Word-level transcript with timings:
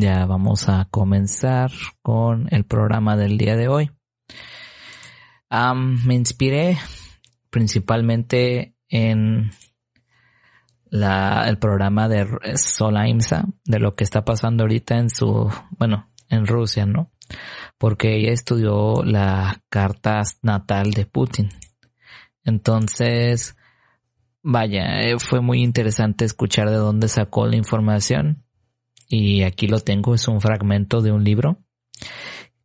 Ya 0.00 0.24
vamos 0.24 0.70
a 0.70 0.86
comenzar 0.90 1.70
con 2.00 2.48
el 2.52 2.64
programa 2.64 3.18
del 3.18 3.36
día 3.36 3.54
de 3.54 3.68
hoy. 3.68 3.90
Me 5.50 6.14
inspiré 6.14 6.78
principalmente 7.50 8.74
en 8.88 9.50
la, 10.86 11.46
el 11.46 11.58
programa 11.58 12.08
de 12.08 12.26
Solaimsa, 12.56 13.44
de 13.66 13.78
lo 13.78 13.94
que 13.94 14.04
está 14.04 14.24
pasando 14.24 14.64
ahorita 14.64 14.96
en 14.96 15.10
su, 15.10 15.52
bueno, 15.78 16.08
en 16.30 16.46
Rusia, 16.46 16.86
¿no? 16.86 17.12
Porque 17.76 18.16
ella 18.16 18.32
estudió 18.32 19.02
la 19.04 19.60
carta 19.68 20.22
natal 20.40 20.92
de 20.92 21.04
Putin. 21.04 21.50
Entonces, 22.42 23.54
vaya, 24.42 25.02
eh, 25.02 25.18
fue 25.18 25.42
muy 25.42 25.62
interesante 25.62 26.24
escuchar 26.24 26.70
de 26.70 26.76
dónde 26.76 27.08
sacó 27.08 27.46
la 27.46 27.56
información 27.56 28.46
y 29.10 29.42
aquí 29.42 29.66
lo 29.66 29.80
tengo, 29.80 30.14
es 30.14 30.28
un 30.28 30.40
fragmento 30.40 31.02
de 31.02 31.10
un 31.10 31.24
libro 31.24 31.58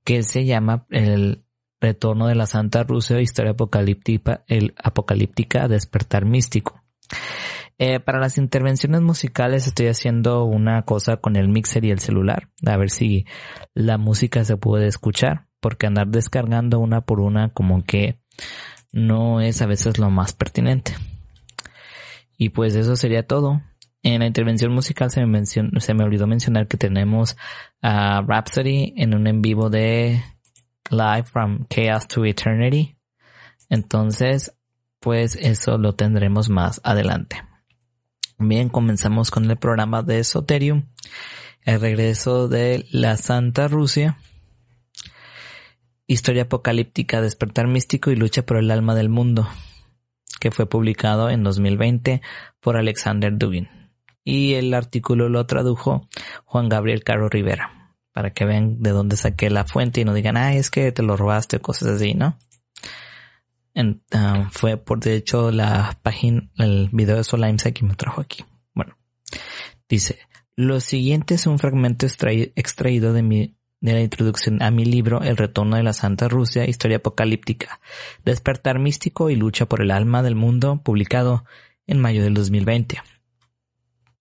que 0.03 0.21
se 0.21 0.45
llama 0.45 0.85
El 0.91 1.43
retorno 1.81 2.27
de 2.27 2.35
la 2.35 2.45
Santa 2.45 2.83
Rusia, 2.83 3.19
historia 3.19 3.53
apocalíptica, 3.53 4.43
el 4.47 4.75
apocalíptica 4.77 5.67
despertar 5.67 6.25
místico. 6.25 6.83
Eh, 7.79 7.99
para 7.99 8.19
las 8.19 8.37
intervenciones 8.37 9.01
musicales 9.01 9.65
estoy 9.65 9.87
haciendo 9.87 10.45
una 10.45 10.83
cosa 10.83 11.17
con 11.17 11.35
el 11.35 11.49
mixer 11.49 11.83
y 11.83 11.91
el 11.91 11.99
celular, 11.99 12.49
a 12.65 12.77
ver 12.77 12.91
si 12.91 13.25
la 13.73 13.97
música 13.97 14.45
se 14.45 14.55
puede 14.55 14.87
escuchar, 14.87 15.47
porque 15.59 15.87
andar 15.87 16.07
descargando 16.07 16.79
una 16.79 17.01
por 17.01 17.19
una 17.19 17.49
como 17.49 17.83
que 17.83 18.19
no 18.91 19.41
es 19.41 19.63
a 19.63 19.65
veces 19.65 19.97
lo 19.97 20.11
más 20.11 20.33
pertinente. 20.33 20.93
Y 22.37 22.49
pues 22.49 22.75
eso 22.75 22.95
sería 22.95 23.25
todo. 23.25 23.63
En 24.05 24.19
la 24.19 24.27
intervención 24.27 24.71
musical 24.71 25.09
se 25.09 25.25
me, 25.25 25.47
se 25.47 25.93
me 25.95 26.03
olvidó 26.03 26.27
mencionar 26.27 26.67
que 26.67 26.77
tenemos 26.77 27.35
a 27.81 28.21
Rhapsody 28.21 28.93
en 28.97 29.15
un 29.15 29.25
en 29.25 29.41
vivo 29.41 29.71
de 29.71 30.23
Live 30.91 31.23
from 31.23 31.65
Chaos 31.67 32.07
to 32.07 32.23
Eternity. 32.23 32.97
Entonces, 33.67 34.55
pues 34.99 35.35
eso 35.35 35.79
lo 35.79 35.95
tendremos 35.95 36.49
más 36.49 36.81
adelante. 36.83 37.41
Bien, 38.37 38.69
comenzamos 38.69 39.31
con 39.31 39.49
el 39.49 39.57
programa 39.57 40.03
de 40.03 40.19
Esoterium, 40.19 40.85
el 41.63 41.81
regreso 41.81 42.47
de 42.47 42.85
la 42.91 43.17
Santa 43.17 43.67
Rusia, 43.67 44.19
historia 46.05 46.43
apocalíptica, 46.43 47.21
despertar 47.21 47.65
místico 47.67 48.11
y 48.11 48.15
lucha 48.15 48.45
por 48.45 48.57
el 48.57 48.69
alma 48.69 48.93
del 48.93 49.09
mundo, 49.09 49.49
que 50.39 50.51
fue 50.51 50.69
publicado 50.69 51.31
en 51.31 51.41
2020 51.41 52.21
por 52.59 52.77
Alexander 52.77 53.35
Dugin 53.35 53.84
y 54.25 54.55
el 54.55 54.73
artículo 54.73 55.29
lo 55.29 55.45
tradujo 55.45 56.09
Juan 56.43 56.67
Gabriel 56.67 57.03
Caro 57.03 57.29
Rivera, 57.29 57.95
para 58.11 58.33
que 58.33 58.43
vean 58.43 58.81
de 58.81 58.89
dónde 58.89 59.15
saqué 59.15 59.49
la 59.49 59.63
fuente 59.63 60.01
y 60.01 60.05
no 60.05 60.13
digan, 60.13 60.35
ah, 60.35 60.55
es 60.55 60.69
que 60.69 60.91
te 60.91 61.03
lo 61.03 61.15
robaste 61.15 61.57
o 61.57 61.61
cosas 61.61 61.89
así, 61.89 62.15
¿no? 62.15 62.37
Ah, 64.11 64.49
fue 64.51 64.77
por 64.77 64.99
de 64.99 65.15
hecho 65.15 65.51
la 65.51 65.99
página, 66.01 66.49
el 66.57 66.89
video 66.91 67.17
de 67.17 67.23
Solaimsa 67.23 67.71
que 67.71 67.85
me 67.85 67.93
trajo 67.93 68.21
aquí. 68.21 68.43
Bueno, 68.73 68.97
dice, 69.87 70.19
lo 70.55 70.79
siguiente 70.79 71.35
es 71.35 71.45
un 71.45 71.59
fragmento 71.59 72.05
extraído 72.05 73.13
de 73.13 73.21
mi 73.21 73.55
de 73.81 73.93
la 73.93 74.01
introducción 74.01 74.63
a 74.63 74.71
mi 74.71 74.83
libro 74.83 75.21
El 75.21 75.37
retorno 75.37 75.75
de 75.75 75.83
la 75.83 75.93
Santa 75.93 76.27
Rusia, 76.27 76.65
historia 76.65 76.97
apocalíptica, 76.97 77.79
despertar 78.23 78.79
místico 78.79 79.29
y 79.29 79.35
lucha 79.35 79.67
por 79.67 79.81
el 79.81 79.91
alma 79.91 80.23
del 80.23 80.33
mundo, 80.33 80.81
publicado 80.83 81.45
en 81.85 81.99
mayo 81.99 82.23
del 82.23 82.33
2020. 82.33 82.97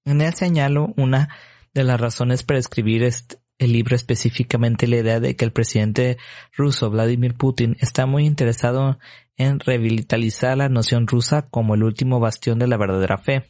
En 0.04 0.20
él 0.20 0.34
señalo 0.34 0.92
una 0.96 1.28
de 1.72 1.84
las 1.84 2.00
razones 2.00 2.42
para 2.42 2.58
escribir 2.58 3.02
este, 3.02 3.38
el 3.58 3.72
libro 3.72 3.96
específicamente 3.96 4.86
la 4.86 4.96
idea 4.96 5.20
de 5.20 5.36
que 5.36 5.44
el 5.44 5.52
presidente 5.52 6.18
ruso 6.56 6.90
Vladimir 6.90 7.34
Putin 7.34 7.76
está 7.80 8.06
muy 8.06 8.26
interesado 8.26 8.98
en 9.36 9.60
revitalizar 9.60 10.56
la 10.56 10.68
noción 10.68 11.06
rusa 11.06 11.42
como 11.42 11.74
el 11.74 11.82
último 11.82 12.20
bastión 12.20 12.58
de 12.58 12.66
la 12.66 12.76
verdadera 12.76 13.18
fe, 13.18 13.44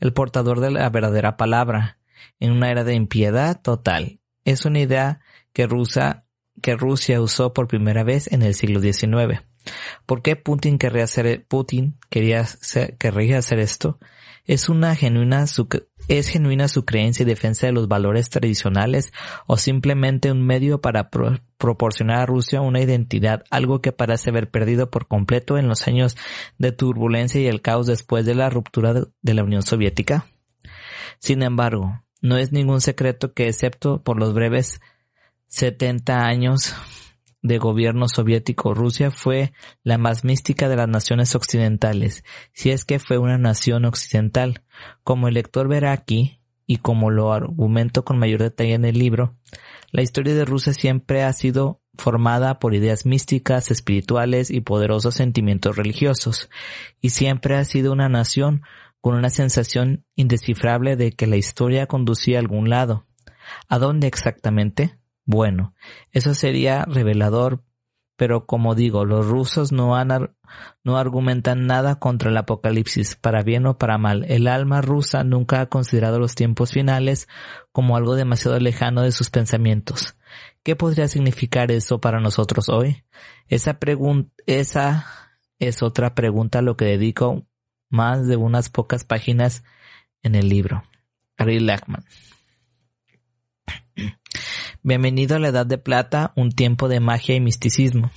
el 0.00 0.12
portador 0.12 0.60
de 0.60 0.70
la 0.70 0.88
verdadera 0.90 1.36
palabra, 1.36 1.98
en 2.40 2.52
una 2.52 2.70
era 2.70 2.84
de 2.84 2.94
impiedad 2.94 3.60
total. 3.60 4.20
Es 4.44 4.64
una 4.64 4.80
idea 4.80 5.20
que, 5.52 5.66
Rusia, 5.66 6.24
que 6.60 6.74
Rusia 6.74 7.20
usó 7.20 7.52
por 7.52 7.68
primera 7.68 8.02
vez 8.02 8.32
en 8.32 8.42
el 8.42 8.54
siglo 8.54 8.80
XIX. 8.80 9.42
¿Por 10.06 10.22
qué 10.22 10.34
Putin 10.34 10.78
querría 10.78 11.04
hacer, 11.04 11.44
Putin 11.46 11.98
quería 12.10 12.44
querría 12.98 13.38
hacer 13.38 13.60
esto? 13.60 13.98
¿Es 14.44 14.68
una 14.68 14.96
genuina 14.96 15.46
su, 15.46 15.68
es 16.08 16.28
genuina 16.28 16.66
su 16.66 16.84
creencia 16.84 17.22
y 17.22 17.26
defensa 17.26 17.66
de 17.66 17.72
los 17.72 17.86
valores 17.86 18.28
tradicionales 18.28 19.12
o 19.46 19.56
simplemente 19.56 20.32
un 20.32 20.44
medio 20.44 20.80
para 20.80 21.10
proporcionar 21.58 22.20
a 22.20 22.26
Rusia 22.26 22.60
una 22.60 22.80
identidad, 22.80 23.44
algo 23.50 23.80
que 23.80 23.92
parece 23.92 24.30
haber 24.30 24.50
perdido 24.50 24.90
por 24.90 25.06
completo 25.06 25.58
en 25.58 25.68
los 25.68 25.86
años 25.86 26.16
de 26.58 26.72
turbulencia 26.72 27.40
y 27.40 27.46
el 27.46 27.62
caos 27.62 27.86
después 27.86 28.26
de 28.26 28.34
la 28.34 28.50
ruptura 28.50 28.94
de 28.94 29.34
la 29.34 29.44
Unión 29.44 29.62
Soviética? 29.62 30.26
Sin 31.20 31.42
embargo, 31.42 32.02
no 32.20 32.36
es 32.36 32.50
ningún 32.50 32.80
secreto 32.80 33.32
que 33.32 33.48
excepto 33.48 34.02
por 34.02 34.18
los 34.18 34.34
breves 34.34 34.80
70 35.46 36.26
años 36.26 36.74
de 37.42 37.58
gobierno 37.58 38.08
soviético, 38.08 38.72
Rusia 38.72 39.10
fue 39.10 39.52
la 39.82 39.98
más 39.98 40.24
mística 40.24 40.68
de 40.68 40.76
las 40.76 40.88
naciones 40.88 41.34
occidentales, 41.34 42.24
si 42.52 42.70
es 42.70 42.84
que 42.84 42.98
fue 42.98 43.18
una 43.18 43.36
nación 43.36 43.84
occidental. 43.84 44.62
Como 45.02 45.28
el 45.28 45.34
lector 45.34 45.68
verá 45.68 45.92
aquí, 45.92 46.38
y 46.66 46.78
como 46.78 47.10
lo 47.10 47.32
argumento 47.32 48.04
con 48.04 48.18
mayor 48.18 48.40
detalle 48.40 48.74
en 48.74 48.84
el 48.84 48.98
libro, 48.98 49.36
la 49.90 50.02
historia 50.02 50.34
de 50.34 50.44
Rusia 50.44 50.72
siempre 50.72 51.22
ha 51.22 51.32
sido 51.32 51.82
formada 51.94 52.58
por 52.58 52.74
ideas 52.74 53.04
místicas, 53.04 53.70
espirituales 53.70 54.50
y 54.50 54.60
poderosos 54.60 55.14
sentimientos 55.14 55.76
religiosos, 55.76 56.48
y 57.00 57.10
siempre 57.10 57.56
ha 57.56 57.64
sido 57.64 57.92
una 57.92 58.08
nación 58.08 58.62
con 59.00 59.16
una 59.16 59.30
sensación 59.30 60.06
indescifrable 60.14 60.96
de 60.96 61.12
que 61.12 61.26
la 61.26 61.36
historia 61.36 61.86
conducía 61.86 62.38
a 62.38 62.40
algún 62.40 62.70
lado. 62.70 63.04
¿A 63.68 63.78
dónde 63.78 64.06
exactamente? 64.06 64.96
Bueno, 65.24 65.74
eso 66.10 66.34
sería 66.34 66.84
revelador, 66.84 67.62
pero 68.16 68.46
como 68.46 68.74
digo, 68.74 69.04
los 69.04 69.26
rusos 69.26 69.72
no, 69.72 69.96
han 69.96 70.34
no 70.84 70.96
argumentan 70.96 71.66
nada 71.66 71.98
contra 71.98 72.30
el 72.30 72.36
apocalipsis, 72.36 73.16
para 73.16 73.42
bien 73.42 73.66
o 73.66 73.78
para 73.78 73.98
mal. 73.98 74.24
El 74.28 74.46
alma 74.46 74.80
rusa 74.80 75.24
nunca 75.24 75.60
ha 75.60 75.66
considerado 75.66 76.18
los 76.18 76.34
tiempos 76.34 76.72
finales 76.72 77.28
como 77.72 77.96
algo 77.96 78.14
demasiado 78.14 78.58
lejano 78.58 79.02
de 79.02 79.12
sus 79.12 79.30
pensamientos. 79.30 80.16
¿Qué 80.62 80.76
podría 80.76 81.08
significar 81.08 81.72
eso 81.72 82.00
para 82.00 82.20
nosotros 82.20 82.68
hoy? 82.68 83.04
Esa 83.48 83.78
pregunta, 83.78 84.32
esa 84.46 85.06
es 85.58 85.82
otra 85.82 86.14
pregunta 86.14 86.60
a 86.60 86.62
lo 86.62 86.76
que 86.76 86.84
dedico 86.84 87.46
más 87.88 88.26
de 88.26 88.36
unas 88.36 88.68
pocas 88.68 89.04
páginas 89.04 89.64
en 90.22 90.34
el 90.34 90.48
libro. 90.48 90.84
Gary 91.36 91.60
Lackman. 91.60 92.04
Bienvenido 94.84 95.36
a 95.36 95.38
la 95.38 95.50
Edad 95.50 95.64
de 95.64 95.78
Plata, 95.78 96.32
un 96.34 96.50
tiempo 96.50 96.88
de 96.88 96.98
magia 96.98 97.36
y 97.36 97.40
misticismo. 97.40 98.10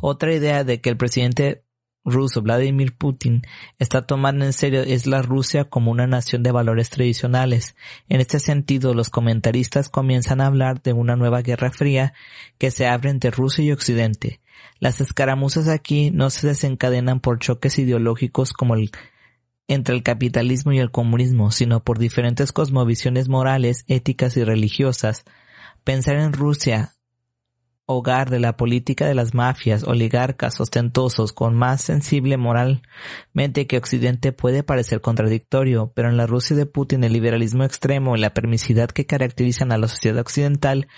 Otra 0.00 0.32
idea 0.32 0.62
de 0.62 0.80
que 0.80 0.90
el 0.90 0.96
presidente 0.96 1.64
ruso 2.04 2.40
Vladimir 2.40 2.96
Putin 2.96 3.42
está 3.80 4.02
tomando 4.02 4.44
en 4.44 4.52
serio 4.52 4.82
es 4.82 5.08
la 5.08 5.22
Rusia 5.22 5.64
como 5.64 5.90
una 5.90 6.06
nación 6.06 6.44
de 6.44 6.52
valores 6.52 6.90
tradicionales. 6.90 7.74
En 8.08 8.20
este 8.20 8.38
sentido, 8.38 8.94
los 8.94 9.10
comentaristas 9.10 9.88
comienzan 9.88 10.40
a 10.40 10.46
hablar 10.46 10.82
de 10.82 10.92
una 10.92 11.16
nueva 11.16 11.42
guerra 11.42 11.72
fría 11.72 12.14
que 12.58 12.70
se 12.70 12.86
abre 12.86 13.10
entre 13.10 13.32
Rusia 13.32 13.64
y 13.64 13.72
Occidente. 13.72 14.40
Las 14.78 15.00
escaramuzas 15.00 15.66
aquí 15.66 16.12
no 16.12 16.30
se 16.30 16.46
desencadenan 16.46 17.18
por 17.18 17.40
choques 17.40 17.76
ideológicos 17.76 18.52
como 18.52 18.76
el 18.76 18.92
entre 19.66 19.96
el 19.96 20.04
capitalismo 20.04 20.72
y 20.72 20.78
el 20.78 20.92
comunismo, 20.92 21.50
sino 21.50 21.82
por 21.82 21.98
diferentes 21.98 22.52
cosmovisiones 22.52 23.28
morales, 23.28 23.84
éticas 23.88 24.36
y 24.36 24.44
religiosas, 24.44 25.24
Pensar 25.88 26.16
en 26.16 26.34
Rusia 26.34 26.92
hogar 27.86 28.28
de 28.28 28.40
la 28.40 28.58
política 28.58 29.06
de 29.06 29.14
las 29.14 29.32
mafias 29.32 29.84
oligarcas 29.84 30.60
ostentosos 30.60 31.32
con 31.32 31.54
más 31.56 31.80
sensible 31.80 32.36
moralmente 32.36 33.66
que 33.66 33.78
Occidente 33.78 34.32
puede 34.32 34.62
parecer 34.62 35.00
contradictorio, 35.00 35.90
pero 35.94 36.10
en 36.10 36.18
la 36.18 36.26
Rusia 36.26 36.54
de 36.56 36.66
Putin 36.66 37.04
el 37.04 37.14
liberalismo 37.14 37.64
extremo 37.64 38.14
y 38.14 38.20
la 38.20 38.34
permisidad 38.34 38.90
que 38.90 39.06
caracterizan 39.06 39.72
a 39.72 39.78
la 39.78 39.88
sociedad 39.88 40.20
occidental, 40.20 40.88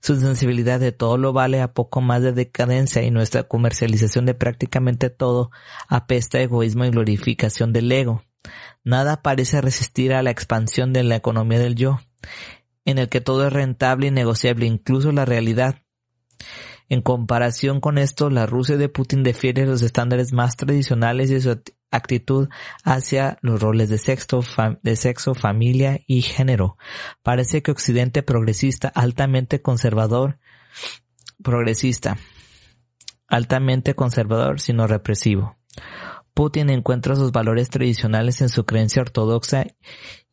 su 0.00 0.18
sensibilidad 0.18 0.80
de 0.80 0.92
todo 0.92 1.18
lo 1.18 1.34
vale 1.34 1.60
a 1.60 1.74
poco 1.74 2.00
más 2.00 2.22
de 2.22 2.32
decadencia 2.32 3.02
y 3.02 3.10
nuestra 3.10 3.42
comercialización 3.42 4.24
de 4.24 4.32
prácticamente 4.32 5.10
todo 5.10 5.50
apesta 5.88 6.40
egoísmo 6.40 6.86
y 6.86 6.90
glorificación 6.90 7.74
del 7.74 7.92
ego. 7.92 8.22
Nada 8.82 9.20
parece 9.20 9.60
resistir 9.60 10.14
a 10.14 10.22
la 10.22 10.30
expansión 10.30 10.94
de 10.94 11.04
la 11.04 11.16
economía 11.16 11.58
del 11.58 11.74
yo, 11.74 11.98
en 12.88 12.96
el 12.96 13.10
que 13.10 13.20
todo 13.20 13.46
es 13.46 13.52
rentable 13.52 14.06
y 14.06 14.10
negociable, 14.10 14.64
incluso 14.64 15.12
la 15.12 15.26
realidad, 15.26 15.82
en 16.88 17.02
comparación 17.02 17.80
con 17.80 17.98
esto, 17.98 18.30
la 18.30 18.46
Rusia 18.46 18.78
de 18.78 18.88
Putin 18.88 19.22
defiende 19.22 19.66
los 19.66 19.82
estándares 19.82 20.32
más 20.32 20.56
tradicionales 20.56 21.28
de 21.28 21.40
su 21.42 21.60
actitud 21.90 22.48
hacia 22.82 23.36
los 23.42 23.60
roles 23.60 23.90
de 23.90 23.98
sexo, 23.98 24.42
de 24.82 24.96
sexo, 24.96 25.34
familia 25.34 26.00
y 26.06 26.22
género. 26.22 26.78
Parece 27.22 27.62
que 27.62 27.72
Occidente 27.72 28.22
progresista, 28.22 28.88
altamente 28.88 29.60
conservador, 29.60 30.38
progresista, 31.42 32.16
altamente 33.26 33.94
conservador, 33.94 34.60
sino 34.60 34.86
represivo. 34.86 35.58
Putin 36.32 36.70
encuentra 36.70 37.16
sus 37.16 37.32
valores 37.32 37.68
tradicionales 37.68 38.40
en 38.40 38.48
su 38.48 38.64
creencia 38.64 39.02
ortodoxa 39.02 39.66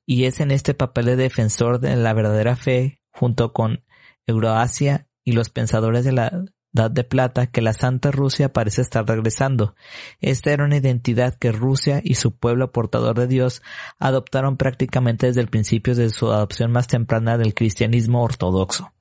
y 0.06 0.26
es 0.26 0.40
en 0.40 0.52
este 0.52 0.74
papel 0.74 1.06
de 1.06 1.16
defensor 1.16 1.80
de 1.80 1.96
la 1.96 2.14
verdadera 2.14 2.56
fe, 2.56 3.02
junto 3.12 3.54
con 3.54 3.84
Euroasia 4.28 5.08
y 5.24 5.32
los 5.32 5.50
pensadores 5.50 6.06
de 6.06 6.12
la 6.12 6.46
Edad 6.74 6.92
de 6.92 7.04
Plata 7.04 7.48
que 7.48 7.62
la 7.62 7.74
Santa 7.74 8.12
Rusia 8.12 8.52
parece 8.52 8.82
estar 8.82 9.08
regresando. 9.08 9.76
Esta 10.20 10.52
era 10.52 10.66
una 10.66 10.78
identidad 10.78 11.36
que 11.36 11.52
Rusia 11.52 12.02
y 12.04 12.16
su 12.16 12.36
pueblo 12.36 12.72
portador 12.72 13.18
de 13.18 13.28
Dios 13.28 13.62
adoptaron 13.98 14.58
prácticamente 14.58 15.28
desde 15.28 15.42
el 15.42 15.48
principio 15.48 15.96
de 15.96 16.10
su 16.10 16.32
adopción 16.32 16.72
más 16.72 16.88
temprana 16.88 17.38
del 17.38 17.54
cristianismo 17.54 18.22
ortodoxo. 18.24 18.95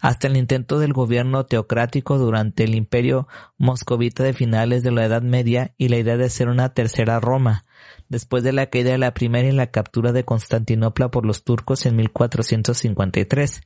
Hasta 0.00 0.26
el 0.26 0.36
intento 0.36 0.78
del 0.78 0.92
gobierno 0.92 1.44
teocrático 1.46 2.18
durante 2.18 2.64
el 2.64 2.74
imperio 2.74 3.28
moscovita 3.56 4.22
de 4.22 4.32
finales 4.32 4.82
de 4.82 4.92
la 4.92 5.04
Edad 5.04 5.22
Media 5.22 5.74
y 5.78 5.88
la 5.88 5.96
idea 5.96 6.16
de 6.16 6.30
ser 6.30 6.48
una 6.48 6.74
tercera 6.74 7.20
Roma, 7.20 7.64
después 8.08 8.44
de 8.44 8.52
la 8.52 8.66
caída 8.66 8.92
de 8.92 8.98
la 8.98 9.14
primera 9.14 9.48
y 9.48 9.52
la 9.52 9.70
captura 9.70 10.12
de 10.12 10.24
Constantinopla 10.24 11.10
por 11.10 11.24
los 11.24 11.44
turcos 11.44 11.86
en 11.86 11.96
1453. 11.96 13.62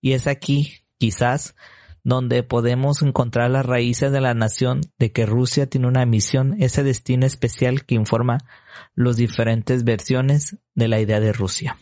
Y 0.00 0.12
es 0.12 0.26
aquí 0.26 0.84
quizás 0.98 1.54
donde 2.04 2.42
podemos 2.42 3.02
encontrar 3.02 3.50
las 3.50 3.66
raíces 3.66 4.10
de 4.12 4.20
la 4.20 4.34
nación 4.34 4.80
de 4.98 5.12
que 5.12 5.26
Rusia 5.26 5.66
tiene 5.68 5.88
una 5.88 6.06
misión, 6.06 6.56
ese 6.58 6.82
destino 6.82 7.26
especial 7.26 7.84
que 7.84 7.96
informa 7.96 8.38
las 8.94 9.16
diferentes 9.16 9.84
versiones 9.84 10.56
de 10.74 10.88
la 10.88 11.00
idea 11.00 11.20
de 11.20 11.32
Rusia. 11.32 11.76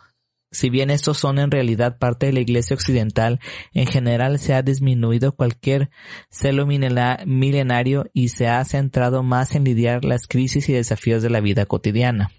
si 0.56 0.70
bien 0.70 0.90
estos 0.90 1.18
son 1.18 1.38
en 1.38 1.50
realidad 1.50 1.98
parte 1.98 2.26
de 2.26 2.32
la 2.32 2.40
Iglesia 2.40 2.74
occidental, 2.74 3.40
en 3.72 3.86
general 3.86 4.38
se 4.38 4.54
ha 4.54 4.62
disminuido 4.62 5.32
cualquier 5.32 5.90
celo 6.30 6.66
milenario 6.66 8.10
y 8.12 8.28
se 8.30 8.48
ha 8.48 8.64
centrado 8.64 9.22
más 9.22 9.54
en 9.54 9.64
lidiar 9.64 10.04
las 10.04 10.26
crisis 10.26 10.68
y 10.68 10.72
desafíos 10.72 11.22
de 11.22 11.30
la 11.30 11.40
vida 11.40 11.66
cotidiana. 11.66 12.30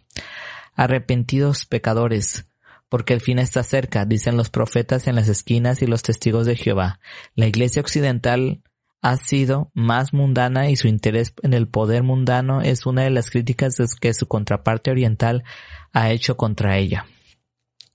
Arrepentidos 0.75 1.65
pecadores, 1.65 2.47
porque 2.89 3.13
el 3.13 3.21
fin 3.21 3.39
está 3.39 3.63
cerca, 3.63 4.05
dicen 4.05 4.37
los 4.37 4.49
profetas 4.49 5.07
en 5.07 5.15
las 5.15 5.27
esquinas 5.27 5.81
y 5.81 5.87
los 5.87 6.01
testigos 6.01 6.45
de 6.45 6.55
Jehová. 6.55 6.99
La 7.35 7.47
Iglesia 7.47 7.81
occidental 7.81 8.61
ha 9.01 9.17
sido 9.17 9.71
más 9.73 10.13
mundana 10.13 10.69
y 10.69 10.75
su 10.75 10.87
interés 10.87 11.33
en 11.43 11.53
el 11.53 11.67
poder 11.67 12.03
mundano 12.03 12.61
es 12.61 12.85
una 12.85 13.03
de 13.03 13.09
las 13.11 13.29
críticas 13.29 13.77
que 13.99 14.13
su 14.13 14.27
contraparte 14.27 14.91
oriental 14.91 15.43
ha 15.93 16.11
hecho 16.11 16.35
contra 16.35 16.77
ella. 16.77 17.05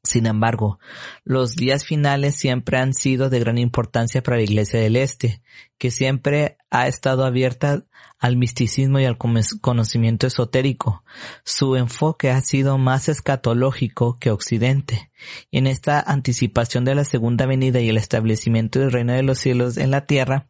Sin 0.04 0.26
embargo, 0.26 0.80
los 1.24 1.54
días 1.54 1.84
finales 1.84 2.34
siempre 2.34 2.78
han 2.78 2.92
sido 2.92 3.30
de 3.30 3.38
gran 3.38 3.56
importancia 3.56 4.20
para 4.20 4.36
la 4.36 4.42
Iglesia 4.42 4.80
del 4.80 4.96
Este, 4.96 5.42
que 5.78 5.92
siempre 5.92 6.58
ha 6.70 6.88
estado 6.88 7.24
abierta 7.24 7.84
al 8.18 8.36
misticismo 8.36 8.98
y 8.98 9.04
al 9.04 9.16
conocimiento 9.16 10.26
esotérico. 10.26 11.04
Su 11.44 11.76
enfoque 11.76 12.30
ha 12.30 12.40
sido 12.40 12.78
más 12.78 13.08
escatológico 13.08 14.16
que 14.18 14.30
occidente. 14.30 15.12
Y 15.50 15.58
en 15.58 15.68
esta 15.68 16.00
anticipación 16.00 16.84
de 16.84 16.96
la 16.96 17.04
segunda 17.04 17.46
venida 17.46 17.80
y 17.80 17.88
el 17.88 17.96
establecimiento 17.96 18.80
del 18.80 18.90
reino 18.90 19.12
de 19.12 19.22
los 19.22 19.38
cielos 19.38 19.76
en 19.76 19.92
la 19.92 20.06
tierra, 20.06 20.48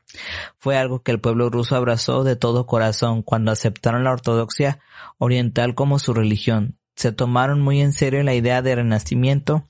fue 0.59 0.79
algo 0.79 1.03
que 1.03 1.13
el 1.13 1.21
pueblo 1.21 1.51
ruso 1.51 1.77
abrazó 1.77 2.25
de 2.25 2.37
todo 2.37 2.67
corazón 2.67 3.23
cuando 3.23 3.53
aceptaron 3.53 4.05
la 4.05 4.13
ortodoxia 4.13 4.81
oriental 5.19 5.75
como 5.75 5.99
su 5.99 6.15
religión, 6.15 6.79
se 6.97 7.13
tomaron 7.13 7.61
muy 7.61 7.81
en 7.81 7.93
serio 7.93 8.23
la 8.23 8.35
idea 8.35 8.63
de 8.63 8.75
renacimiento. 8.75 9.69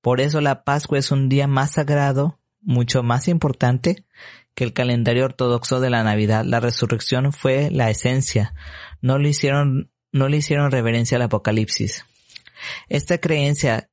Por 0.00 0.20
eso 0.20 0.40
la 0.40 0.64
Pascua 0.64 0.98
es 0.98 1.10
un 1.10 1.28
día 1.28 1.46
más 1.46 1.72
sagrado, 1.72 2.38
mucho 2.60 3.02
más 3.02 3.28
importante 3.28 4.04
que 4.54 4.64
el 4.64 4.72
calendario 4.72 5.24
ortodoxo 5.24 5.80
de 5.80 5.90
la 5.90 6.04
Navidad. 6.04 6.44
La 6.44 6.60
resurrección 6.60 7.32
fue 7.32 7.70
la 7.70 7.90
esencia. 7.90 8.54
No 9.00 9.18
le 9.18 9.30
hicieron, 9.30 9.90
no 10.12 10.28
le 10.28 10.38
hicieron 10.38 10.70
reverencia 10.70 11.16
al 11.16 11.22
Apocalipsis. 11.22 12.04
Esta 12.88 13.18
creencia 13.18 13.90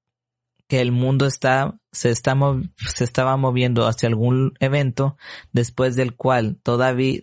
que 0.67 0.79
el 0.79 0.91
mundo 0.91 1.25
está, 1.25 1.77
se, 1.91 2.12
está, 2.12 2.38
se 2.77 3.03
estaba 3.03 3.35
moviendo 3.35 3.88
hacia 3.88 4.07
algún 4.07 4.53
evento 4.59 5.17
después 5.51 5.95
del 5.95 6.15
cual 6.15 6.59
todavía, 6.63 7.21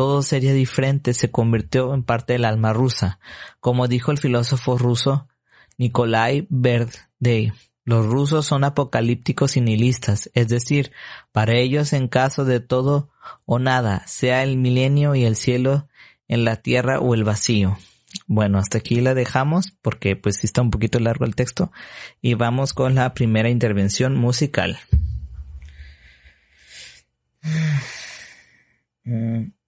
todo 0.00 0.22
sería 0.22 0.54
diferente 0.54 1.12
se 1.12 1.30
convirtió 1.30 1.92
en 1.92 2.04
parte 2.04 2.32
del 2.32 2.46
alma 2.46 2.72
rusa. 2.72 3.20
Como 3.60 3.86
dijo 3.86 4.10
el 4.10 4.16
filósofo 4.16 4.78
ruso 4.78 5.28
Nikolai 5.76 6.46
Berdey, 6.48 7.52
los 7.84 8.06
rusos 8.06 8.46
son 8.46 8.64
apocalípticos 8.64 9.58
y 9.58 9.60
nihilistas, 9.60 10.30
es 10.32 10.48
decir, 10.48 10.90
para 11.32 11.52
ellos 11.58 11.92
en 11.92 12.08
caso 12.08 12.46
de 12.46 12.60
todo 12.60 13.10
o 13.44 13.58
nada, 13.58 14.02
sea 14.06 14.42
el 14.42 14.56
milenio 14.56 15.14
y 15.14 15.24
el 15.24 15.36
cielo 15.36 15.86
en 16.28 16.46
la 16.46 16.56
tierra 16.56 16.98
o 16.98 17.12
el 17.14 17.22
vacío. 17.22 17.76
Bueno, 18.26 18.56
hasta 18.56 18.78
aquí 18.78 19.02
la 19.02 19.12
dejamos 19.12 19.76
porque 19.82 20.16
pues 20.16 20.38
sí 20.38 20.46
está 20.46 20.62
un 20.62 20.70
poquito 20.70 20.98
largo 20.98 21.26
el 21.26 21.34
texto 21.34 21.72
y 22.22 22.32
vamos 22.32 22.72
con 22.72 22.94
la 22.94 23.12
primera 23.12 23.50
intervención 23.50 24.16
musical. 24.16 24.78
Mm. 29.04 29.59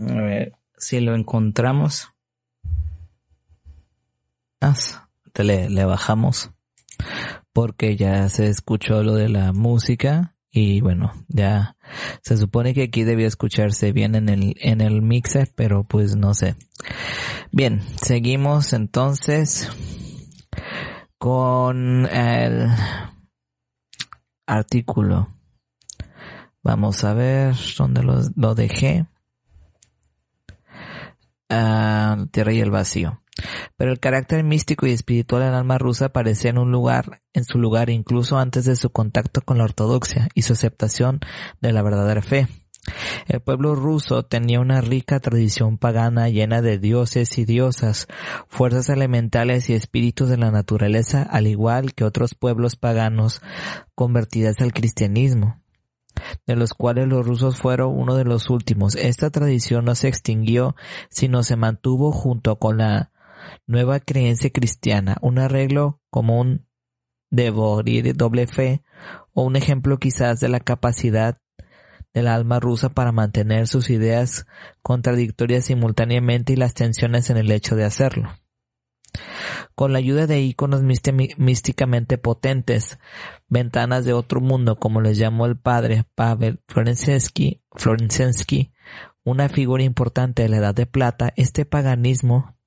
A 0.00 0.20
ver 0.22 0.52
si 0.76 1.00
lo 1.00 1.14
encontramos. 1.14 2.12
Le, 5.34 5.70
le 5.70 5.84
bajamos 5.84 6.50
porque 7.52 7.96
ya 7.96 8.28
se 8.28 8.48
escuchó 8.48 9.02
lo 9.02 9.14
de 9.14 9.28
la 9.28 9.52
música 9.52 10.36
y 10.50 10.80
bueno, 10.80 11.12
ya 11.28 11.76
se 12.22 12.36
supone 12.36 12.74
que 12.74 12.84
aquí 12.84 13.04
debía 13.04 13.26
escucharse 13.26 13.92
bien 13.92 14.14
en 14.14 14.28
el, 14.28 14.54
en 14.60 14.80
el 14.80 15.02
mixer, 15.02 15.52
pero 15.54 15.84
pues 15.84 16.16
no 16.16 16.34
sé. 16.34 16.56
Bien, 17.52 17.82
seguimos 18.00 18.72
entonces 18.72 19.70
con 21.18 22.06
el 22.06 22.68
artículo. 24.46 25.28
Vamos 26.62 27.04
a 27.04 27.14
ver 27.14 27.54
dónde 27.76 28.02
lo, 28.02 28.20
lo 28.36 28.54
dejé 28.54 29.06
la 31.48 32.26
tierra 32.30 32.52
y 32.52 32.60
el 32.60 32.70
vacío. 32.70 33.22
Pero 33.76 33.92
el 33.92 34.00
carácter 34.00 34.42
místico 34.44 34.86
y 34.86 34.92
espiritual 34.92 35.42
del 35.42 35.54
alma 35.54 35.78
rusa 35.78 36.06
aparecía 36.06 36.50
en 36.50 36.58
un 36.58 36.72
lugar, 36.72 37.22
en 37.32 37.44
su 37.44 37.58
lugar 37.58 37.90
incluso 37.90 38.38
antes 38.38 38.64
de 38.64 38.76
su 38.76 38.90
contacto 38.90 39.42
con 39.42 39.58
la 39.58 39.64
ortodoxia 39.64 40.28
y 40.34 40.42
su 40.42 40.54
aceptación 40.54 41.20
de 41.60 41.72
la 41.72 41.82
verdadera 41.82 42.22
fe. 42.22 42.48
El 43.26 43.40
pueblo 43.40 43.74
ruso 43.74 44.24
tenía 44.24 44.60
una 44.60 44.80
rica 44.80 45.20
tradición 45.20 45.78
pagana 45.78 46.28
llena 46.30 46.62
de 46.62 46.78
dioses 46.78 47.38
y 47.38 47.44
diosas, 47.44 48.08
fuerzas 48.48 48.88
elementales 48.88 49.68
y 49.68 49.74
espíritus 49.74 50.28
de 50.28 50.38
la 50.38 50.50
naturaleza, 50.50 51.22
al 51.22 51.46
igual 51.46 51.94
que 51.94 52.04
otros 52.04 52.34
pueblos 52.34 52.76
paganos 52.76 53.42
convertidas 53.94 54.60
al 54.60 54.72
cristianismo. 54.72 55.60
De 56.46 56.56
los 56.56 56.74
cuales 56.74 57.08
los 57.08 57.26
rusos 57.26 57.56
fueron 57.56 57.98
uno 57.98 58.14
de 58.16 58.24
los 58.24 58.50
últimos. 58.50 58.94
Esta 58.94 59.30
tradición 59.30 59.84
no 59.84 59.94
se 59.94 60.08
extinguió, 60.08 60.74
sino 61.10 61.42
se 61.42 61.56
mantuvo 61.56 62.12
junto 62.12 62.56
con 62.58 62.78
la 62.78 63.12
nueva 63.66 64.00
creencia 64.00 64.50
cristiana, 64.50 65.16
un 65.20 65.38
arreglo 65.38 66.00
común 66.10 66.66
de 67.30 67.50
morir 67.50 68.16
doble 68.16 68.46
fe, 68.46 68.82
o 69.32 69.42
un 69.42 69.56
ejemplo 69.56 69.98
quizás 69.98 70.40
de 70.40 70.48
la 70.48 70.60
capacidad 70.60 71.38
del 72.14 72.26
alma 72.26 72.58
rusa 72.58 72.88
para 72.88 73.12
mantener 73.12 73.68
sus 73.68 73.90
ideas 73.90 74.46
contradictorias 74.82 75.66
simultáneamente 75.66 76.54
y 76.54 76.56
las 76.56 76.74
tensiones 76.74 77.30
en 77.30 77.36
el 77.36 77.50
hecho 77.50 77.76
de 77.76 77.84
hacerlo. 77.84 78.30
Con 79.74 79.92
la 79.92 79.98
ayuda 79.98 80.26
de 80.26 80.40
iconos 80.40 80.82
místicamente 80.82 82.18
potentes, 82.18 82.98
ventanas 83.48 84.04
de 84.04 84.12
otro 84.12 84.40
mundo, 84.40 84.76
como 84.76 85.00
les 85.00 85.18
llamó 85.18 85.46
el 85.46 85.58
padre 85.58 86.04
Pavel 86.14 86.60
Florensensky, 86.68 87.62
una 89.24 89.48
figura 89.48 89.82
importante 89.82 90.42
de 90.42 90.48
la 90.48 90.58
Edad 90.58 90.74
de 90.74 90.86
Plata, 90.86 91.32
este 91.36 91.64
paganismo 91.64 92.57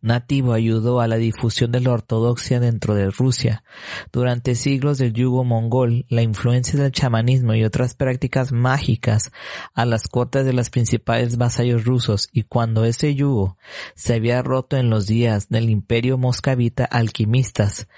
nativo 0.00 0.52
ayudó 0.52 1.00
a 1.00 1.08
la 1.08 1.16
difusión 1.16 1.72
de 1.72 1.80
la 1.80 1.92
ortodoxia 1.92 2.60
dentro 2.60 2.94
de 2.94 3.10
Rusia. 3.10 3.64
Durante 4.12 4.54
siglos 4.54 4.98
del 4.98 5.12
yugo 5.12 5.44
mongol, 5.44 6.06
la 6.08 6.22
influencia 6.22 6.78
del 6.80 6.92
chamanismo 6.92 7.54
y 7.54 7.64
otras 7.64 7.94
prácticas 7.94 8.52
mágicas 8.52 9.32
a 9.74 9.84
las 9.84 10.08
cortes 10.08 10.44
de 10.44 10.52
los 10.52 10.70
principales 10.70 11.36
vasallos 11.36 11.84
rusos 11.84 12.28
y 12.32 12.42
cuando 12.42 12.84
ese 12.84 13.14
yugo 13.14 13.56
se 13.94 14.14
había 14.14 14.42
roto 14.42 14.76
en 14.76 14.90
los 14.90 15.06
días 15.06 15.48
del 15.48 15.70
imperio 15.70 16.18
moscavita, 16.18 16.84
alquimistas, 16.84 17.88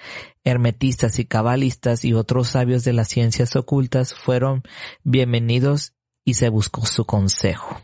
hermetistas 0.45 1.19
y 1.19 1.25
cabalistas 1.25 2.05
y 2.05 2.15
otros 2.15 2.49
sabios 2.49 2.85
de 2.85 2.93
las 2.93 3.09
ciencias 3.09 3.57
ocultas 3.57 4.15
fueron 4.15 4.63
bienvenidos 5.05 5.95
y 6.25 6.35
se 6.35 6.49
buscó 6.49 6.87
su 6.87 7.05
consejo. 7.05 7.81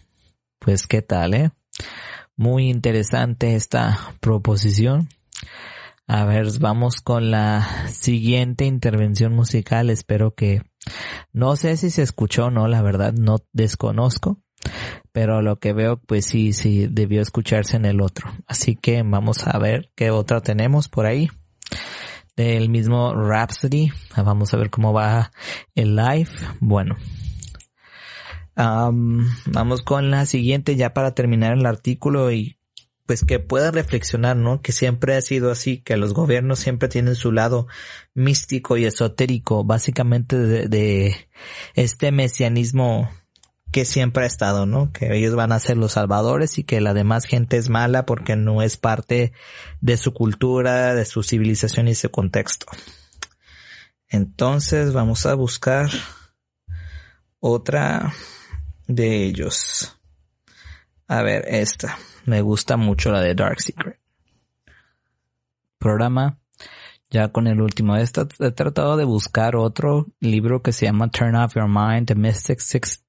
Pues 0.59 0.87
qué 0.87 1.03
tal, 1.03 1.35
eh? 1.35 1.51
Muy 2.37 2.69
interesante 2.69 3.55
esta 3.55 3.99
proposición. 4.21 5.09
A 6.07 6.25
ver, 6.25 6.49
vamos 6.59 7.01
con 7.01 7.31
la 7.31 7.89
siguiente 7.89 8.65
intervención 8.67 9.35
musical. 9.35 9.89
Espero 9.89 10.35
que 10.35 10.63
no 11.33 11.57
sé 11.57 11.77
si 11.77 11.91
se 11.91 12.03
escuchó 12.03 12.47
o 12.47 12.51
no, 12.51 12.69
la 12.69 12.83
verdad 12.83 13.13
no 13.13 13.39
desconozco, 13.53 14.39
pero 15.13 15.43
lo 15.43 15.59
que 15.59 15.73
veo 15.73 15.97
pues 15.99 16.27
sí, 16.27 16.53
sí 16.53 16.89
debió 16.91 17.23
escucharse 17.23 17.77
en 17.77 17.87
el 17.87 18.01
otro. 18.01 18.31
Así 18.47 18.77
que 18.77 19.03
vamos 19.03 19.47
a 19.47 19.59
ver 19.59 19.91
qué 19.95 20.11
otra 20.11 20.41
tenemos 20.41 20.89
por 20.89 21.07
ahí. 21.07 21.31
Del 22.37 22.69
mismo 22.69 23.15
Rhapsody. 23.15 23.93
Vamos 24.17 24.53
a 24.53 24.57
ver 24.57 24.69
cómo 24.69 24.93
va 24.93 25.31
el 25.77 25.95
live. 25.95 26.31
Bueno, 26.59 26.97
vamos 28.57 29.83
con 29.83 30.11
la 30.11 30.27
siguiente 30.27 30.77
ya 30.77 30.95
para 30.95 31.15
terminar 31.15 31.57
el 31.57 31.67
artículo 31.67 32.31
y 32.31 32.59
pues 33.07 33.25
que 33.25 33.39
pueda 33.39 33.71
reflexionar, 33.71 34.37
¿no? 34.37 34.63
Que 34.63 34.73
siempre 34.73 35.15
ha 35.15 35.21
sido 35.21 35.51
así, 35.51 35.79
que 35.79 35.97
los 35.97 36.15
gobiernos 36.15 36.59
siempre 36.59 36.89
tienen 36.89 37.15
su 37.17 37.33
lado 37.33 37.67
místico 38.15 38.77
y 38.77 38.87
esotérico, 38.87 39.63
básicamente 39.65 40.39
de, 40.39 40.69
de 40.69 41.29
este 41.75 42.13
mesianismo 42.13 43.11
que 43.73 43.85
siempre 43.85 44.23
ha 44.23 44.27
estado, 44.27 44.67
¿no? 44.67 44.93
Que 44.93 45.17
ellos 45.17 45.35
van 45.35 45.53
a 45.53 45.59
ser 45.59 45.77
los 45.77 45.93
salvadores 45.93 46.59
y 46.59 46.65
que 46.65 46.81
la 46.81 46.95
demás 46.95 47.25
gente 47.25 47.57
es 47.57 47.69
mala 47.69 48.07
porque 48.07 48.37
no 48.37 48.63
es 48.63 48.77
parte 48.77 49.33
de 49.81 49.97
su 49.97 50.15
cultura, 50.15 50.95
de 50.95 51.05
su 51.05 51.23
civilización 51.23 51.89
y 51.89 51.95
su 51.95 52.11
contexto. 52.11 52.67
Entonces 54.09 54.93
vamos 54.93 55.27
a 55.27 55.35
buscar 55.35 55.91
otra 57.41 58.15
de 58.87 59.25
ellos. 59.25 59.97
A 61.07 61.23
ver, 61.23 61.45
esta. 61.49 61.99
Me 62.25 62.41
gusta 62.41 62.77
mucho 62.77 63.13
la 63.13 63.21
de 63.21 63.35
Dark 63.35 63.61
Secret. 63.61 63.99
Programa. 65.79 66.39
Ya 67.11 67.29
con 67.29 67.47
el 67.47 67.61
último. 67.61 67.97
Esta, 67.97 68.27
he 68.41 68.51
tratado 68.51 68.97
de 68.97 69.05
buscar 69.05 69.57
otro 69.57 70.07
libro 70.21 70.63
que 70.63 70.73
se 70.73 70.87
llama 70.87 71.11
Turn 71.11 71.37
Off 71.37 71.55
Your 71.55 71.69
Mind, 71.69 72.09
The 72.09 72.15
Mystic, 72.15 72.61
Six, 72.61 73.05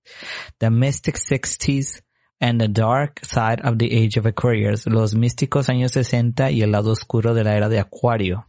the 0.60 0.70
Mystic 0.70 1.18
Sixties 1.18 2.04
and 2.40 2.60
the 2.60 2.68
Dark 2.68 3.22
Side 3.24 3.62
of 3.64 3.78
the 3.78 3.86
Age 3.86 4.20
of 4.20 4.26
Aquarius. 4.26 4.86
Los 4.86 5.16
místicos 5.16 5.70
años 5.70 5.94
60 5.94 6.52
y 6.52 6.62
el 6.62 6.72
lado 6.72 6.92
oscuro 6.92 7.34
de 7.34 7.44
la 7.44 7.56
era 7.56 7.70
de 7.70 7.80
Acuario. 7.80 8.48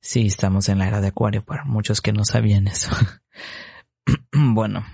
Sí, 0.00 0.26
estamos 0.26 0.68
en 0.68 0.78
la 0.78 0.88
era 0.88 1.00
de 1.00 1.08
Acuario 1.08 1.44
para 1.44 1.64
muchos 1.64 2.02
que 2.02 2.12
no 2.12 2.24
sabían 2.24 2.66
eso. 2.66 2.90
bueno, 4.32 4.84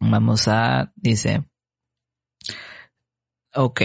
Vamos 0.00 0.48
a, 0.48 0.92
dice, 0.96 1.44
ok, 3.54 3.82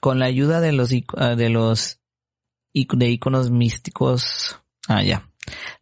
con 0.00 0.18
la 0.18 0.26
ayuda 0.26 0.60
de 0.60 0.72
los, 0.72 0.90
ah, 1.16 1.34
de 1.34 1.48
los, 1.48 2.00
de 2.72 3.08
iconos 3.08 3.50
místicos, 3.50 4.60
ah, 4.88 5.02
ya. 5.02 5.28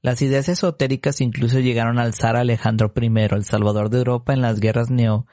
Las 0.02 0.22
ideas 0.22 0.48
esotéricas 0.48 1.20
incluso 1.20 1.60
llegaron 1.60 1.98
a 1.98 2.02
alzar 2.02 2.36
a 2.36 2.40
Alejandro 2.40 2.92
I, 2.96 3.06
el 3.06 3.44
salvador 3.44 3.90
de 3.90 3.98
Europa 3.98 4.32
en 4.32 4.40
las 4.40 4.60
guerras 4.60 4.90
neo, 4.90 5.26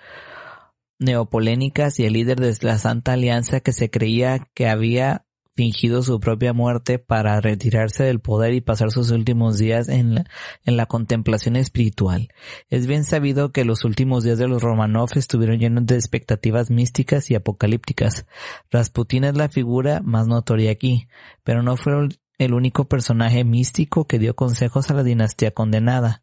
neopolénicas 1.00 2.00
y 2.00 2.06
el 2.06 2.13
líder 2.13 2.39
de 2.39 2.56
la 2.62 2.77
Santa 2.77 3.13
Alianza 3.13 3.60
que 3.60 3.72
se 3.72 3.89
creía 3.89 4.48
que 4.53 4.67
había 4.67 5.26
fingido 5.58 6.04
su 6.04 6.20
propia 6.20 6.54
muerte 6.54 7.00
para 7.00 7.42
retirarse 7.42 8.04
del 8.04 8.20
poder 8.20 8.54
y 8.54 8.62
pasar 8.62 8.92
sus 8.92 9.10
últimos 9.10 9.58
días 9.58 9.90
en 9.90 10.14
la, 10.14 10.26
en 10.64 10.78
la 10.78 10.86
contemplación 10.86 11.56
espiritual. 11.56 12.30
Es 12.70 12.86
bien 12.86 13.04
sabido 13.04 13.52
que 13.52 13.66
los 13.66 13.84
últimos 13.84 14.24
días 14.24 14.38
de 14.38 14.48
los 14.48 14.62
Romanov 14.62 15.10
estuvieron 15.16 15.58
llenos 15.58 15.88
de 15.88 15.96
expectativas 15.96 16.70
místicas 16.70 17.32
y 17.32 17.36
apocalípticas. 17.36 18.28
Rasputín 18.70 19.24
es 19.24 19.36
la 19.36 19.50
figura 19.50 20.02
más 20.04 20.28
notoria 20.28 20.70
aquí, 20.70 21.08
pero 21.44 21.64
no 21.64 21.76
fue 21.76 22.08
el 22.38 22.54
único 22.54 22.86
personaje 22.86 23.44
místico 23.44 24.06
que 24.06 24.20
dio 24.20 24.36
consejos 24.36 24.92
a 24.92 24.94
la 24.94 25.04
dinastía 25.04 25.50
condenada. 25.52 26.22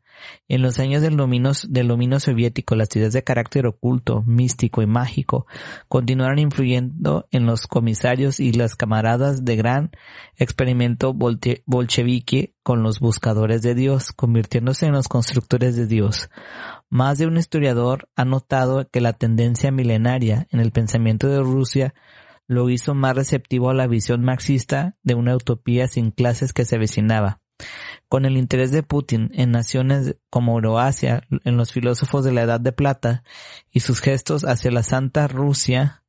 En 0.49 0.63
los 0.63 0.79
años 0.79 1.03
del 1.03 1.17
dominio, 1.17 1.53
del 1.69 2.21
soviético, 2.21 2.75
las 2.75 2.95
ideas 2.97 3.13
de 3.13 3.25
carácter 3.25 3.67
oculto, 3.67 4.23
místico 4.27 4.83
y 4.83 4.87
mágico 4.87 5.47
continuaron 5.89 6.39
influyendo 6.39 7.27
en 7.31 7.47
los 7.47 7.67
comisarios 7.67 8.41
y 8.41 8.53
las 8.53 8.77
camaradas 8.77 9.45
de 9.45 9.57
gran 9.57 9.91
experimento 10.37 11.15
bolchevique 11.15 12.55
con 12.63 12.83
los 12.83 13.01
buscadores 13.01 13.63
de 13.63 13.75
Dios, 13.75 14.13
convirtiéndose 14.13 14.87
en 14.87 14.93
los 14.93 15.09
constructores 15.09 15.77
de 15.77 15.87
Dios. 15.87 16.31
Más 16.89 17.19
de 17.19 17.27
un 17.27 17.37
historiador 17.37 18.09
ha 18.17 18.25
notado 18.25 18.89
que 18.91 19.01
la 19.01 19.13
tendencia 19.13 19.71
milenaria 19.71 20.47
en 20.51 20.61
el 20.61 20.73
pensamiento 20.73 21.29
de 21.29 21.41
Rusia 21.41 21.95
lo 22.47 22.69
hizo 22.69 22.95
más 22.95 23.17
receptivo 23.17 23.71
a 23.71 23.75
la 23.75 23.87
visión 23.87 24.23
marxista 24.23 24.97
de 25.03 25.15
una 25.15 25.35
utopía 25.35 25.89
sin 25.89 26.11
clases 26.11 26.53
que 26.53 26.65
se 26.65 26.77
avecinaba. 26.77 27.41
Con 28.09 28.25
el 28.27 28.37
interés 28.37 28.71
de 28.71 28.83
Putin 28.83 29.31
en 29.35 29.51
naciones 29.51 30.17
como 30.31 30.55
Euroasia, 30.55 31.23
en 31.45 31.57
los 31.57 31.73
filósofos 31.73 32.25
de 32.25 32.33
la 32.33 32.43
Edad 32.43 32.61
de 32.61 32.73
Plata 32.73 33.25
y 33.73 33.81
sus 33.81 34.01
gestos 34.01 34.45
hacia 34.45 34.71
la 34.71 34.83
Santa 34.83 35.27
Rusia, 35.27 36.05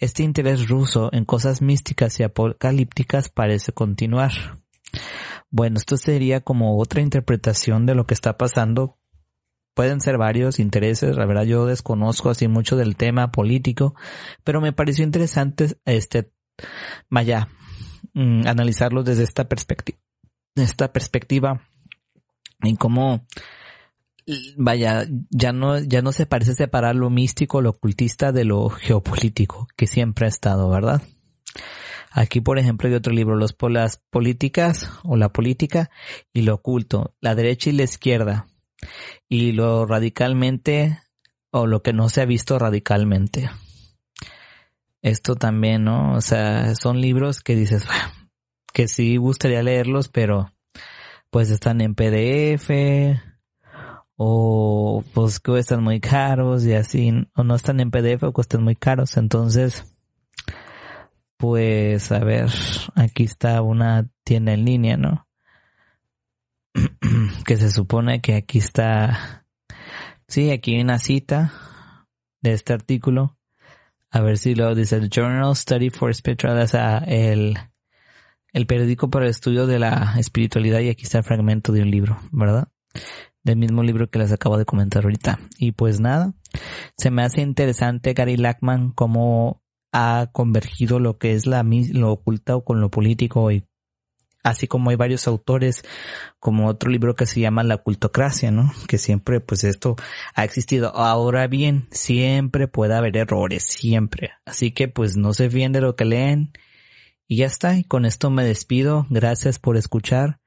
este 0.00 0.22
interés 0.22 0.68
ruso 0.68 1.10
en 1.12 1.26
cosas 1.26 1.60
místicas 1.60 2.18
y 2.20 2.22
apocalípticas 2.22 3.28
parece 3.28 3.72
continuar. 3.72 4.32
Bueno, 5.50 5.78
esto 5.78 5.96
sería 5.96 6.40
como 6.40 6.78
otra 6.78 7.02
interpretación 7.02 7.84
de 7.84 7.94
lo 7.94 8.06
que 8.06 8.14
está 8.14 8.38
pasando. 8.38 8.98
Pueden 9.74 10.00
ser 10.00 10.16
varios 10.16 10.58
intereses, 10.58 11.16
la 11.16 11.26
verdad 11.26 11.44
yo 11.44 11.66
desconozco 11.66 12.30
así 12.30 12.48
mucho 12.48 12.76
del 12.76 12.96
tema 12.96 13.30
político, 13.30 13.94
pero 14.42 14.60
me 14.60 14.72
pareció 14.72 15.04
interesante 15.04 15.76
este, 15.84 16.32
vaya, 17.08 17.48
mm, 18.14 18.46
analizarlo 18.46 19.02
desde 19.02 19.24
esta 19.24 19.48
perspectiva 19.48 19.98
esta 20.60 20.92
perspectiva 20.92 21.60
en 22.62 22.76
cómo 22.76 23.26
vaya, 24.56 25.06
ya 25.30 25.52
no, 25.52 25.78
ya 25.78 26.02
no 26.02 26.12
se 26.12 26.26
parece 26.26 26.54
separar 26.54 26.94
lo 26.94 27.10
místico, 27.10 27.60
lo 27.60 27.70
ocultista 27.70 28.32
de 28.32 28.44
lo 28.44 28.68
geopolítico, 28.68 29.66
que 29.76 29.86
siempre 29.86 30.26
ha 30.26 30.28
estado, 30.28 30.68
¿verdad? 30.68 31.02
Aquí, 32.12 32.40
por 32.40 32.58
ejemplo, 32.58 32.88
hay 32.88 32.94
otro 32.94 33.12
libro, 33.12 33.36
los, 33.36 33.56
las 33.68 33.96
políticas 33.96 34.90
o 35.04 35.16
la 35.16 35.28
política 35.30 35.90
y 36.32 36.42
lo 36.42 36.54
oculto, 36.54 37.14
la 37.20 37.34
derecha 37.34 37.70
y 37.70 37.74
la 37.74 37.84
izquierda, 37.84 38.46
y 39.28 39.52
lo 39.52 39.86
radicalmente 39.86 40.98
o 41.50 41.66
lo 41.66 41.82
que 41.82 41.92
no 41.92 42.08
se 42.08 42.22
ha 42.22 42.24
visto 42.24 42.58
radicalmente. 42.58 43.50
Esto 45.02 45.34
también, 45.34 45.84
¿no? 45.84 46.14
O 46.14 46.20
sea, 46.20 46.74
son 46.74 47.00
libros 47.00 47.40
que 47.40 47.56
dices, 47.56 47.86
que 48.72 48.88
sí 48.88 49.16
gustaría 49.16 49.62
leerlos, 49.62 50.08
pero 50.08 50.52
pues 51.30 51.50
están 51.50 51.80
en 51.80 51.94
PDF 51.94 52.70
o 54.16 55.02
pues 55.14 55.40
cuestan 55.40 55.82
muy 55.82 56.00
caros 56.00 56.64
y 56.66 56.74
así, 56.74 57.12
o 57.34 57.44
no 57.44 57.54
están 57.54 57.80
en 57.80 57.90
PDF 57.90 58.24
o 58.24 58.32
cuestan 58.32 58.62
muy 58.62 58.76
caros, 58.76 59.16
entonces 59.16 59.84
pues 61.40 62.12
a 62.12 62.18
ver, 62.18 62.50
aquí 62.96 63.24
está 63.24 63.62
una 63.62 64.10
tienda 64.24 64.52
en 64.52 64.66
línea, 64.66 64.98
¿no? 64.98 65.26
que 67.46 67.56
se 67.56 67.70
supone 67.70 68.20
que 68.20 68.34
aquí 68.34 68.58
está, 68.58 69.46
sí, 70.28 70.50
aquí 70.50 70.74
hay 70.74 70.82
una 70.82 70.98
cita 70.98 71.52
de 72.42 72.52
este 72.52 72.74
artículo. 72.74 73.38
A 74.10 74.20
ver 74.20 74.36
si 74.36 74.54
lo 74.54 74.74
dice 74.74 75.08
Journal 75.08 75.56
Study 75.56 75.88
for 75.88 76.14
Spiritual, 76.14 76.58
o 76.58 76.66
sea, 76.66 76.98
el, 76.98 77.56
el 78.52 78.66
periódico 78.66 79.10
para 79.10 79.24
el 79.24 79.30
estudio 79.30 79.66
de 79.66 79.78
la 79.78 80.14
espiritualidad 80.18 80.80
y 80.80 80.88
aquí 80.88 81.04
está 81.04 81.18
el 81.18 81.24
fragmento 81.24 81.72
de 81.72 81.82
un 81.82 81.90
libro, 81.90 82.18
¿verdad? 82.32 82.68
Del 83.42 83.56
mismo 83.56 83.82
libro 83.82 84.10
que 84.10 84.18
les 84.18 84.32
acabo 84.32 84.58
de 84.58 84.64
comentar 84.64 85.04
ahorita. 85.04 85.40
Y 85.58 85.72
pues 85.72 86.00
nada, 86.00 86.34
se 86.96 87.10
me 87.10 87.22
hace 87.22 87.40
interesante 87.40 88.12
Gary 88.12 88.36
Lackman 88.36 88.90
cómo 88.90 89.62
ha 89.92 90.28
convergido 90.32 91.00
lo 91.00 91.18
que 91.18 91.34
es 91.34 91.46
la, 91.46 91.64
lo 91.64 92.12
oculto 92.12 92.64
con 92.64 92.80
lo 92.80 92.90
político 92.90 93.50
y 93.50 93.64
así 94.42 94.66
como 94.66 94.90
hay 94.90 94.96
varios 94.96 95.26
autores, 95.26 95.82
como 96.38 96.68
otro 96.68 96.90
libro 96.90 97.14
que 97.14 97.26
se 97.26 97.40
llama 97.40 97.62
La 97.62 97.78
cultocracia, 97.78 98.50
¿no? 98.50 98.72
Que 98.88 98.98
siempre, 98.98 99.40
pues 99.40 99.64
esto 99.64 99.96
ha 100.34 100.44
existido. 100.44 100.94
Ahora 100.94 101.46
bien, 101.46 101.88
siempre 101.90 102.68
puede 102.68 102.94
haber 102.94 103.16
errores, 103.16 103.64
siempre. 103.64 104.30
Así 104.44 104.72
que, 104.72 104.88
pues 104.88 105.16
no 105.16 105.34
se 105.34 105.50
fíen 105.50 105.72
de 105.72 105.80
lo 105.80 105.96
que 105.96 106.04
leen. 106.04 106.52
Y 107.30 107.36
ya 107.36 107.46
está, 107.46 107.76
y 107.76 107.84
con 107.84 108.06
esto 108.06 108.28
me 108.28 108.44
despido. 108.44 109.06
Gracias 109.08 109.60
por 109.60 109.76
escuchar. 109.76 110.40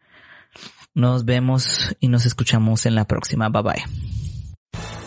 Nos 0.94 1.24
vemos 1.24 1.96
y 2.02 2.10
nos 2.10 2.26
escuchamos 2.26 2.86
en 2.86 2.94
la 2.94 3.08
próxima. 3.08 3.48
Bye 3.48 3.64
bye. 3.64 4.23